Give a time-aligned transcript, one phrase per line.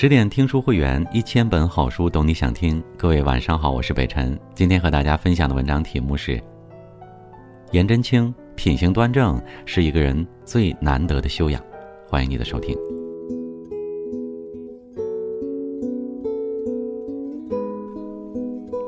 [0.00, 2.82] 十点听书会员，一千本好书，懂你想听。
[2.96, 4.34] 各位晚上好，我是北辰。
[4.54, 6.42] 今天和大家分享的文章题目是：
[7.72, 11.62] 颜真卿品行端正是一个人最难得的修养。
[12.06, 12.74] 欢迎你的收听。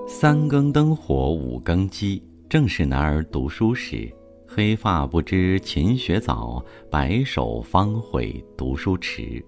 [0.09, 4.11] 三更灯火五更鸡，正是男儿读书时。
[4.47, 9.45] 黑发不知勤学早，白首方悔读书迟。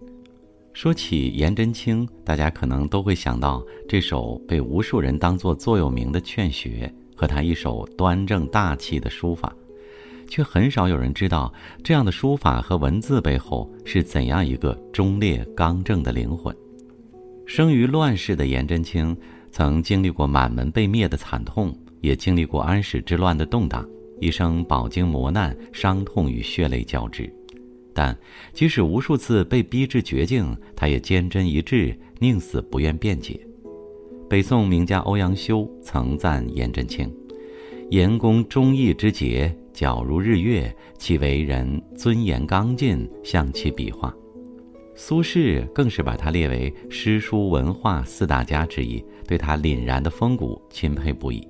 [0.74, 9.54] 说起颜真卿，大家可能都会想到这首被无数人当作座右铭的《劝学》和他一手端正大气的书法，
[10.28, 11.50] 却很少有人知道
[11.84, 16.54] 这样的书法和文字背后是怎样一个忠烈刚正的灵魂。
[17.46, 19.16] 生于乱世的颜真卿，
[19.52, 23.88] 曾经历过满门被灭的惨痛，也经历过安史之乱的动荡，
[24.20, 27.32] 一生饱经磨难、伤痛与血泪交织。
[27.94, 28.16] 但
[28.52, 33.40] 即使无数次被逼至绝境，他也坚贞一致，宁死不愿辩解。
[34.28, 37.08] 北宋名家欧阳修曾赞颜真卿
[37.90, 44.12] ：“颜公忠义之节，皎如日月，其为人尊严刚劲，像其笔画。”
[44.96, 51.46] 苏轼更是把他列为诗书文化四大家之一，对他凛然的风骨钦佩不已。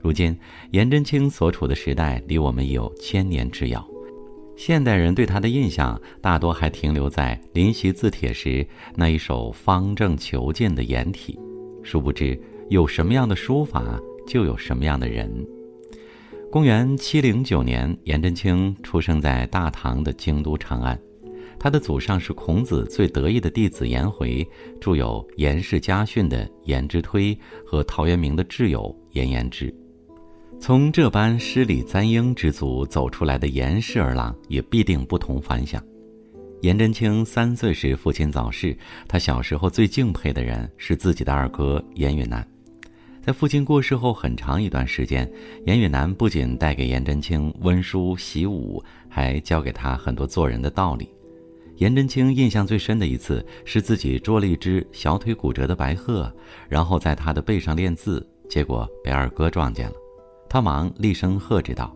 [0.00, 0.36] 如今，
[0.72, 3.86] 颜真卿所处的时代离我们有千年之遥。
[4.56, 11.38] 现代人对他的印象大多还停留在临习字帖时那一手方正遒劲的颜体，
[11.82, 12.40] 殊不知
[12.70, 15.30] 有什么样的书法，就有什么样的人。
[16.50, 20.98] 公元七零九年，颜真卿出生在大唐的京都长安，
[21.58, 24.46] 他的祖上是孔子最得意的弟子颜回，
[24.80, 29.72] 著有《颜氏家训》的颜之推和陶渊明的挚友颜延之。
[30.58, 35.80] 从这般诗礼簪缨之族走出来的颜氏儿郎，也必定不同凡响。
[36.62, 42.46] 颜真卿三岁时父亲早逝，他小时候最敬佩的人是自己的二哥颜允南。
[43.22, 45.30] 在父亲过世后很长一段时间，
[45.66, 51.08] 颜允南不仅带给颜真卿温书习武，还教给他很多做人的道理。
[51.76, 56.32] 颜真卿印象最深的一次是自己捉了一只小腿骨折的白鹤，
[56.68, 59.94] 然后在他的背上练字，结果被二哥撞见了。
[60.48, 61.94] 他忙厉声喝止道：“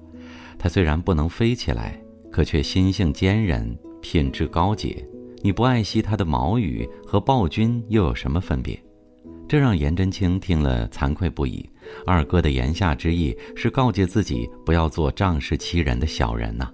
[0.58, 2.00] 他虽然不能飞起来，
[2.30, 5.06] 可却心性坚韧，品质高洁。
[5.42, 8.78] 你不爱惜他的毛羽，和暴君又有什么分别？”
[9.48, 11.68] 这让颜真卿听了惭愧不已。
[12.06, 16.70] 二哥的言下之意是告诫自己不要做仗势欺人的小人呐。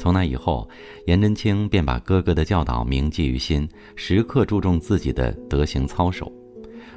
[0.00, 0.68] 从那以后，
[1.06, 6.32] 颜真卿便把哥哥的教导铭记于心，时刻注重自己的德行操守。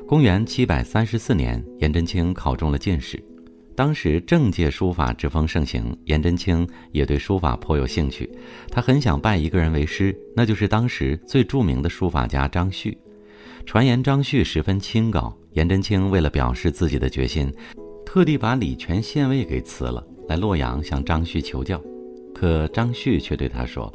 [0.07, 3.23] 公元七百三十四年，颜真卿考中了进士。
[3.81, 8.29] 当时政界书法之风盛行，颜真卿也对书法颇有兴趣。
[8.69, 12.95] 他很想拜一个人为师，那就是当时最著名的书法家张旭。
[13.65, 17.51] 传言张旭十分清高，颜真卿为了表示自己的决心，
[18.05, 21.81] 特地把礼泉县尉给辞了，来洛阳向张旭求教。
[22.35, 23.91] 可张旭却对他说：“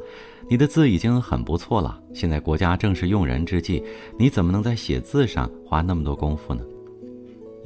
[0.51, 3.81] 你的字已经很不错了，现在国家正是用人之际，
[4.19, 6.61] 你怎么能在写字上花那么多功夫呢？”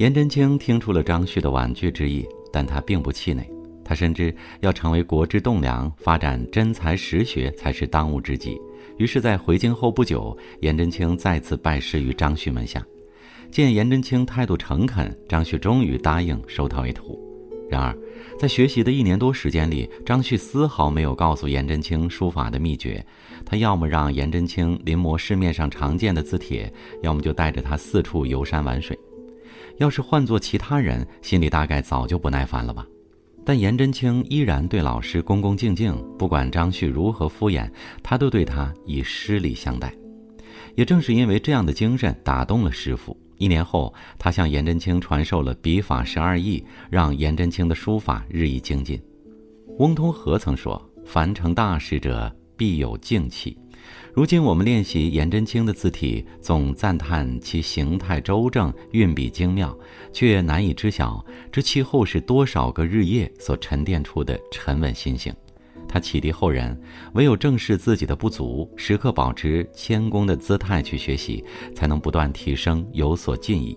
[0.02, 3.48] 颜真卿听出了张旭的婉拒之意，但他并不气馁。
[3.84, 8.60] 他深知要成为国之栋梁，发展真才实学才是当务之急。
[8.98, 12.84] 于是，在回京后不久，颜真卿再次拜师于张旭门下。
[13.48, 17.16] 见颜真卿态度诚恳，张旭终于答应收他为徒。
[17.70, 17.96] 然而，
[18.36, 23.00] 在学习的一年多时间里，张旭丝毫没有告诉颜真卿书法的秘诀。
[23.46, 26.68] 他要么让颜真卿临摹市面上常见的字帖，
[27.04, 28.98] 要么就带着他四处游山玩水。
[29.82, 32.86] 要是换做其他人，心里大概早就不耐烦了吧。
[33.44, 37.68] 但颜真卿依然对老师恭恭敬敬，不管张旭如何敷衍，
[38.00, 39.92] 他都对他以师礼相待。
[40.76, 43.18] 也正是因为这样的精神，打动了师傅。
[43.38, 49.02] 一年后，他向颜真卿传授了笔法十二艺，让颜真卿的书法日益精进。
[49.80, 53.58] 翁同龢曾说：“凡成大事者，必有静气。”
[54.14, 59.76] 如今我们练习颜真卿的字体，总赞叹其形态周正、运笔精妙，
[60.12, 65.34] 却难以知晓这其后是多少个日夜所沉淀出的沉稳心性。
[65.88, 66.80] 他启迪后人，
[67.12, 71.44] 唯有正视自己的不足，时刻保持谦恭的姿态去学习，
[71.74, 73.76] 才能不断提升，有所进益。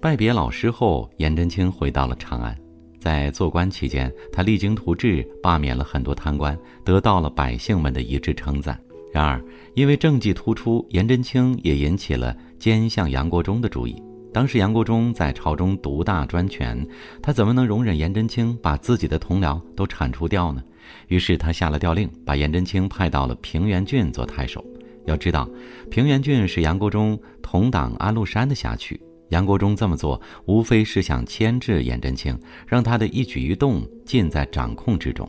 [0.00, 2.56] 拜别老师后，颜真卿回到了长安，
[3.00, 8.80] 在做官期间，他励精图治，罢免了很多贪官，得到了百姓们的一致称赞。
[9.12, 9.42] 然而，
[9.74, 14.00] 因为政绩突出，颜真卿也引起了奸相杨国忠的注意。
[14.32, 16.86] 当时杨国忠在朝中独大专权，
[17.20, 20.62] 他怎么能容忍颜真卿把自己的同僚都铲除掉呢？
[21.08, 24.64] 于是他下了调令，把颜真卿派到了平原郡做太守。
[25.06, 25.48] 要知道，
[25.90, 29.00] 平原郡是杨国忠同党安禄山的辖区。
[29.30, 32.36] 杨国忠这么做，无非是想牵制颜真卿，
[32.66, 35.28] 让他的一举一动尽在掌控之中。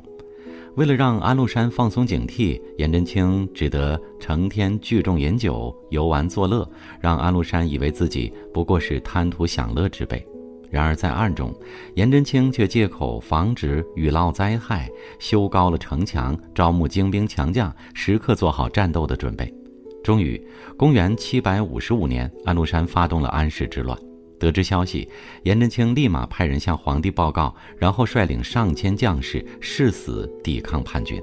[0.75, 6.67] 为了让安禄山放松警惕，颜真卿只得成天聚众饮酒、游玩作乐，
[7.01, 10.25] 让安禄山以为自己不过是贪图享乐之辈。
[10.69, 11.53] 然而在暗中，
[11.95, 14.89] 颜真卿却借口防止雨涝灾害，
[15.19, 19.53] 修高了城墙，招募精兵强将，时刻做好战斗的准备。
[20.01, 20.41] 终于，
[20.77, 23.97] 公元七百五十五年，安禄山发动了安史之乱。
[24.41, 25.07] 得知消息，
[25.43, 31.21] 颜真卿立马派人向皇帝报告，然后率领上千将士誓死抵抗叛军。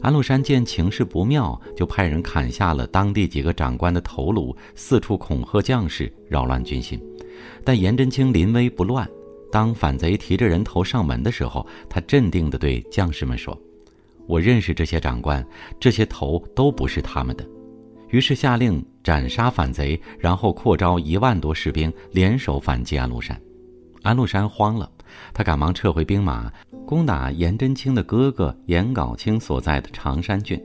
[0.00, 7.00] 安禄山见情势不妙，就派人砍下了当地几个长官的头颅，四处恐吓将士，扰乱军心。
[7.64, 9.08] 但颜真卿临危不乱，
[9.52, 13.56] 当反贼提着人头上门的时候，他镇定地对将士们说
[14.26, 15.46] ：“我认识这些长官，
[15.78, 17.48] 这些头都不是他们的。”
[18.10, 23.38] 于是下令斩杀反贼，然后扩招一万多士兵联手反击安禄山。
[24.02, 24.90] 安禄山慌了，
[25.34, 26.50] 他赶忙撤回兵马，
[26.86, 30.62] 攻打颜真卿的哥哥颜杲卿所在的常山郡。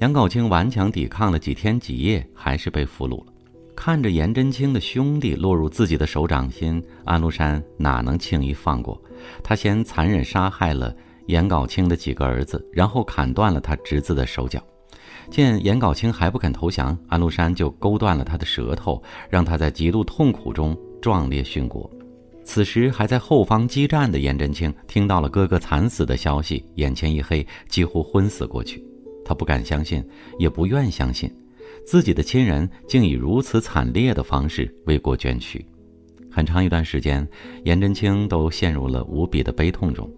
[0.00, 3.32] 颜杲卿顽强抵抗了几天几夜，还是被俘虏了。
[3.74, 9.00] 看着颜真卿的兄弟落入自己的手掌心，安禄山哪能轻易放过？
[9.42, 10.94] 他先残忍杀害了
[11.26, 14.62] 颜杲卿的几个儿子，然后砍断了他侄子的手脚。
[15.30, 21.90] 见颜杲卿还不肯投降，安禄山就勾断了他的舌头，让他在极度痛苦中壮烈殉国。
[22.44, 28.82] 此时还在后方激战的颜真卿听到了哥哥惨死的消息，眼前一黑，几乎昏死过去。
[29.24, 30.02] 他不敢相信，
[30.38, 31.30] 也不愿相信，
[31.84, 35.62] 自己的亲人竟以如此惨烈的方式为国捐躯。
[36.30, 37.26] 很长一段时间，
[37.64, 40.10] 颜真卿都陷入了无比的悲痛中。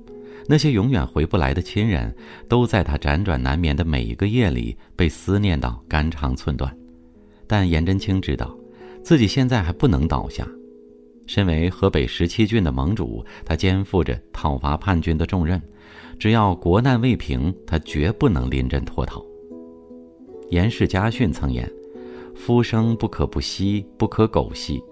[0.47, 2.15] 那些永远回不来的亲人，
[2.49, 6.75] 都在他辗转难眠的每一个夜里被思念到肝肠寸断。
[7.47, 8.57] 但颜真卿知道，
[9.03, 10.47] 自己现在还不能倒下。
[11.27, 15.61] 身为河北十七郡的盟主，他肩负着讨伐叛军的重任。
[16.19, 19.25] 只要国难未平，他绝不能临阵脱逃。
[20.49, 21.71] 颜氏家训曾言
[22.35, 24.83] ：“夫生不可不息，不可苟息。”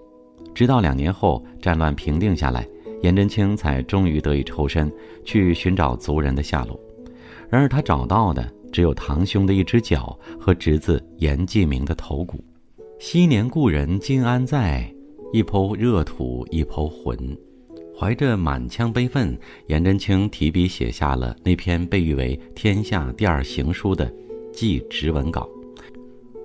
[0.55, 2.67] 直到两年后，战乱平定下来。
[3.01, 4.91] 颜真卿才终于得以抽身
[5.23, 6.79] 去寻找族人的下落，
[7.49, 12.43] 然而他找到的只有堂兄的一只脚和侄子颜季明的头骨。
[12.99, 14.93] 昔年故人今安在？
[15.31, 17.15] 一抔热土一抔魂。
[17.95, 19.37] 怀着满腔悲愤，
[19.67, 24.11] 颜真卿提笔写下了那篇被誉为天下第二行书的
[24.53, 25.47] 祭侄文稿：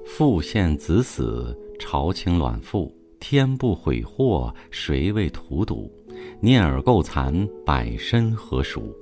[0.05, 5.91] 父献子死，朝清卵腹，天不悔祸，谁为荼毒？
[6.41, 8.95] 念尔垢残，百身何属？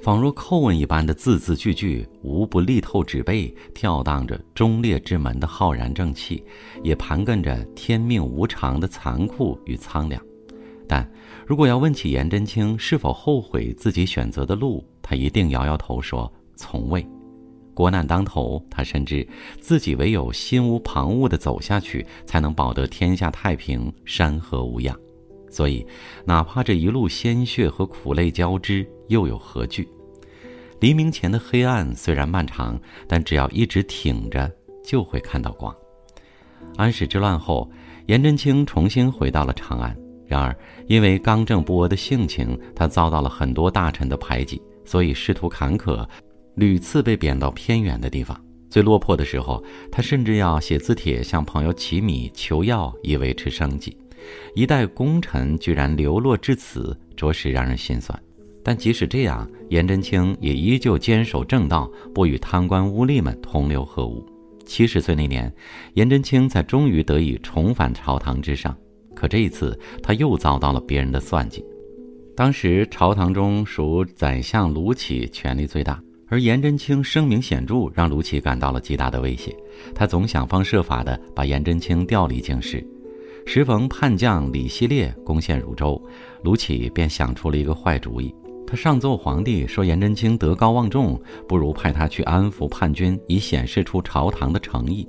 [0.00, 6.44] 仿若叩问一般的字字句句，无不力透纸背，跳荡着忠烈之门的浩然正气，
[6.82, 10.22] 也盘亘着天命无常的残酷与苍凉。
[10.86, 11.10] 但
[11.46, 17.04] 如果要问起颜真卿是否后悔自己选择的路，他一定摇摇头说从未。
[17.74, 19.26] 国难当头，他深知
[19.60, 24.96] 自己唯有心无旁骛地走下去，才能保得天下太平，山河无恙。
[25.56, 25.86] 所以，
[26.26, 29.88] 哪怕这一路鲜血和苦泪交织，又有何惧？
[30.80, 34.52] 黎明前的黑暗虽然漫长，但只要一直挺着，
[34.84, 35.74] 就会看到光。
[36.76, 37.70] 安史之乱后，
[38.04, 39.96] 颜真卿重新回到了长安。
[40.26, 40.54] 然而，
[40.88, 46.06] 因为刚正不阿的性情，他遭到了很多大臣的排挤，所以仕途坎坷，
[46.56, 48.38] 屡次被贬到偏远的地方。
[48.68, 53.96] 最落魄的时候，他甚至要写字帖向朋友乞米求药，以维持生计。
[54.54, 58.18] 一代功臣居然流落至此，着实让人心酸。
[58.62, 64.26] 但即使这样，颜真卿也依旧坚守正道，不与贪官污吏们同流合污。
[64.64, 65.52] 七十岁那年，
[65.94, 68.76] 颜真卿才终于得以重返朝堂之上。
[69.14, 71.64] 可这一次，他又遭到了别人的算计。
[72.34, 79.56] 当时朝堂中属宰相卢杞权力最大，而颜真卿声名显著，让卢杞感到了极大的威胁。
[79.94, 82.84] 他总想方设法的把颜真卿调离京师。
[83.48, 86.02] 时逢叛将李希烈攻陷汝州，
[86.42, 88.34] 卢杞便想出了一个坏主意。
[88.66, 95.08] 他上奏皇帝说：“颜真卿德高望重，不如派他去安抚叛军，以显示出朝堂的诚意。”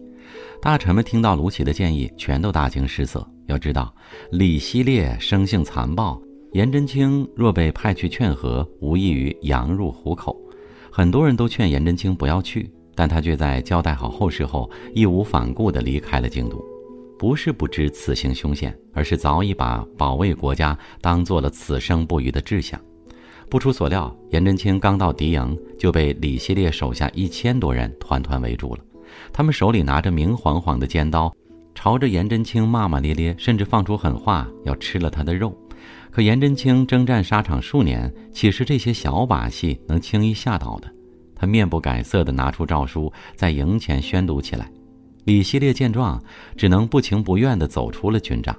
[0.62, 3.28] 大臣们听到卢杞的建议，全都大惊失色。
[3.48, 3.92] 要知道，
[4.32, 6.22] 李希烈生性残暴，
[6.54, 10.40] 颜真卿若被派去劝和，无异于羊入虎口。
[10.92, 16.64] 很多人都劝颜真卿不要去，但他却在交代好后事后，义无反顾地离开了京都。
[17.18, 22.80] 不是不知此行凶险，而是早已把保卫国家当做了此生不渝的志向。
[23.50, 28.82] 不出所料，颜真卿刚到敌营，就被李希烈手下一千多人团团围住了。
[29.32, 31.34] 他们手里拿着明晃晃的尖刀，
[31.74, 35.58] 朝着颜真卿骂骂咧咧，甚至放出狠话要吃了他的肉。
[36.12, 40.92] 可颜真卿征战沙场数年，岂是这些小把戏能轻易吓倒的？
[41.34, 44.70] 他面不改色地拿出诏书，在营前宣读起来。
[45.28, 46.24] 李希烈见状，
[46.56, 48.56] 只能不情不愿地走出了军帐。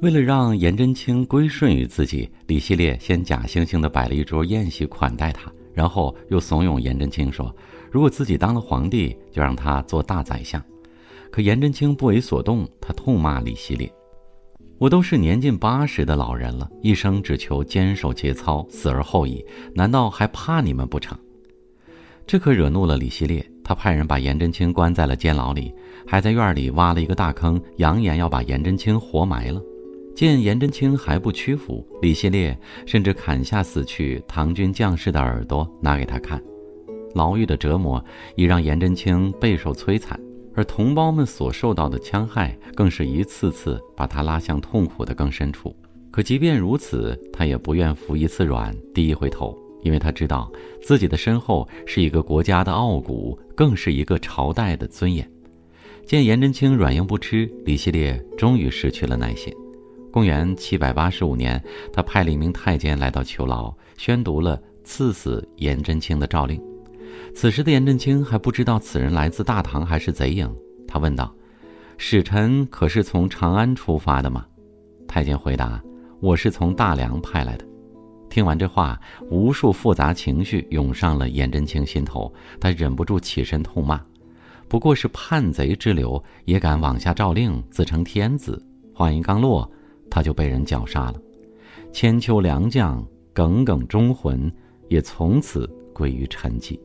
[0.00, 7.52] 为了让颜真卿归顺于自己，李希烈先假惺惺地摆了一桌宴席款待他，然后又怂恿颜真卿说
[7.90, 10.62] ：“如果自己当了皇帝，就让他做大宰相。”
[11.32, 13.92] 可颜真卿不为所动，他痛骂李希烈
[14.78, 19.44] ：“我都是年近八十的老人了，一生只求坚守节操，死而后已，
[19.74, 21.18] 难道还怕你们不成？”
[22.24, 25.72] 这可惹怒了李希烈，他派人把颜真卿关在了监牢里，
[26.06, 29.60] 还在院里挖了一个大坑，扬言要把颜真卿活埋了。
[30.14, 32.56] 见颜真卿还不屈服，李希烈
[32.86, 36.40] 甚至砍下死去唐军将士的耳朵拿给他看。
[37.14, 38.04] 牢狱的折磨
[38.36, 40.20] 已让颜真卿备受摧残，
[40.54, 45.74] 而同胞们所受到的戕害更是一次次把他拉向痛苦的更深处。
[46.12, 50.50] 可即便如此，他也不愿服一次软，低一回头，因为他知道
[50.82, 55.30] 自己的身后是一个国家的傲骨，更是一个朝代的尊严。
[56.04, 59.54] 见颜真卿软硬不吃，李希烈终于失去了耐心。
[60.10, 61.62] 公元七百八十五年，
[61.92, 66.60] 他派了一名太监来到囚牢，宣读了赐死颜真卿的诏令。
[67.34, 70.50] 此时的颜真卿还不知道此人来自大唐还是贼营，
[70.86, 71.34] 他问道
[71.98, 74.46] ：“使臣可是从长安出发的吗？”
[75.08, 75.82] 太监回答
[76.20, 77.64] ：“我是从大梁派来的。”
[78.34, 79.00] 听完这话，
[79.30, 84.04] 无数复杂情绪涌上了颜真卿心头，他忍不住起身痛骂
[84.66, 88.60] ：“不过是叛贼之流，也敢妄下诏令，自称天子！”
[88.92, 89.70] 话音刚落。
[90.10, 91.14] 他就被人绞杀了，
[91.92, 94.52] 千秋良将耿耿忠魂
[94.88, 96.76] 也从此归于沉寂。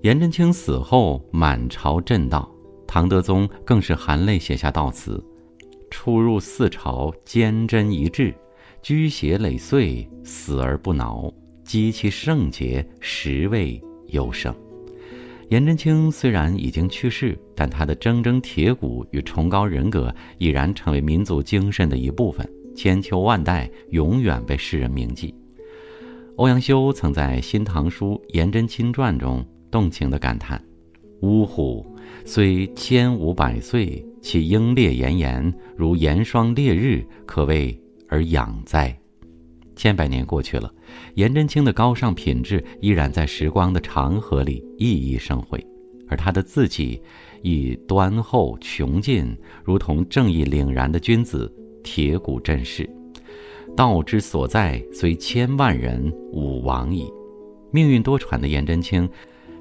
[0.00, 2.50] 颜真卿死后，满朝震道，
[2.86, 5.22] 唐德宗更是含泪写下悼词
[5.90, 8.34] ：“出入四朝，坚贞一致，
[8.84, 11.32] 居邪累岁，死而不挠，
[11.64, 14.54] 积其圣洁，实为优生。”
[15.48, 22.46] 颜真卿虽然已经去世，但他的铮铮铁骨与崇高人格已然成为民族精神的一部分。
[22.76, 25.34] 千秋万代，永远被世人铭记。
[26.36, 30.62] 欧阳修曾在《新唐书·颜真卿传》中动情地感叹
[31.22, 31.86] ：“呜呼！
[32.26, 37.80] 虽千五百岁，其英烈炎炎，如严霜烈日，可谓
[38.14, 38.96] 而养哉！”
[39.74, 40.72] 千百年过去了，
[41.14, 45.60] 颜真卿的高尚品质依然在时光的长河里熠熠生辉，
[46.06, 47.02] 而他的字迹
[47.42, 51.52] 亦端厚穷尽，如同正义凛然的君子。
[51.82, 52.88] 铁骨镇世，
[53.76, 57.12] 道之所在，虽千万人，吾往矣。
[57.70, 59.06] 命运多舛的颜真卿，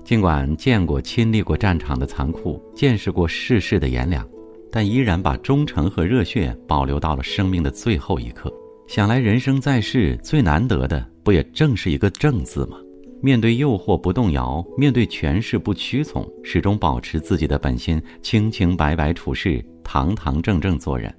[0.05, 4.25] 尽管见过、亲历过战场的残酷，见识过世事的炎凉，
[4.75, 8.51] 但依然把忠诚和热血保留到了生命的最后一刻。
[8.87, 12.77] 想来，人生在世最难得的，不也正是一个“正”字吗？
[13.21, 21.13] 面对诱惑不动摇，面对权势不屈从，始终保持自己的本心，清清白白处事，堂堂正正做人。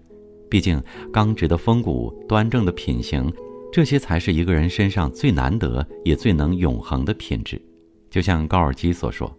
[0.51, 0.83] 毕竟，
[1.13, 3.33] 刚直的风骨、端正的品行，
[3.73, 7.61] 这些才是一个人身上最难得也最能永恒的品质。
[8.11, 9.33] 就像高尔基所说：“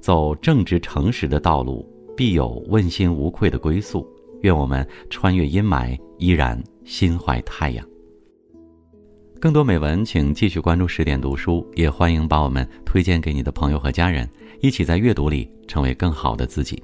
[0.00, 1.84] 走正直诚实的道路，
[2.16, 4.06] 必有问心无愧的归宿。”
[4.42, 7.86] 愿我们穿越阴霾，依然心怀太阳。
[9.40, 14.28] 更多美文，请继续关注十点读书，也欢迎把我们推荐给你的朋友和家人，
[14.60, 16.82] 一起在阅读里成为更好的自己。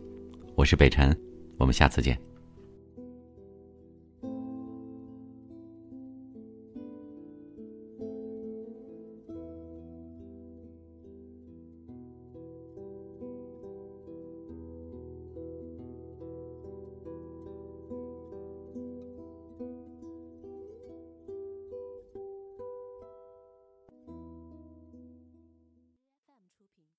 [0.55, 1.15] 我是北辰，
[1.59, 2.30] 我们下次见。